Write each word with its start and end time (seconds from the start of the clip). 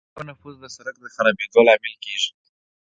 د 0.03 0.03
اوبو 0.09 0.21
نفوذ 0.29 0.55
د 0.61 0.65
سرک 0.75 0.95
د 1.01 1.05
خرابېدو 1.15 1.61
لامل 1.67 1.93
کیږي 2.03 2.31